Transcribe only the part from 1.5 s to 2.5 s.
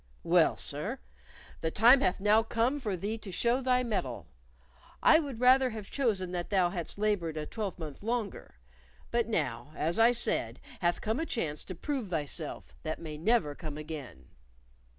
the time hath now